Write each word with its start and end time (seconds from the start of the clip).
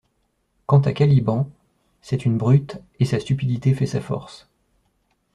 Quant 0.65 0.79
à 0.79 0.93
Caliban, 0.93 1.47
c'est 2.01 2.25
une 2.25 2.35
brute, 2.35 2.77
et 2.99 3.05
sa 3.05 3.19
stupidité 3.19 3.75
fait 3.75 3.85
sa 3.85 4.01
force. 4.01 4.47